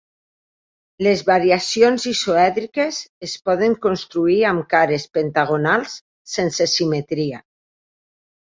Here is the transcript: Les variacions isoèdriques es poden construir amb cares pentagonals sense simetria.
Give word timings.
Les 1.07 1.19
variacions 1.27 2.07
isoèdriques 2.11 3.01
es 3.29 3.35
poden 3.51 3.77
construir 3.85 4.39
amb 4.53 4.67
cares 4.75 5.07
pentagonals 5.19 5.97
sense 6.39 6.71
simetria. 6.77 7.45